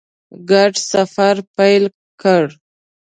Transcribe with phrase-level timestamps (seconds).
[0.49, 1.83] ګډ سفر پیل
[2.21, 2.43] کړ.